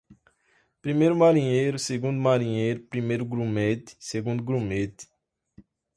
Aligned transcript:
Primeiro-Marinheiro, 0.81 1.77
Segundo-Marinheiro, 1.77 2.79
Primeiro-Grumete, 2.89 3.95
Segundo-Grumete 3.99 5.07